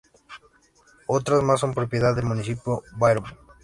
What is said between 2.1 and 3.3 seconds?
del municipio de Bærum.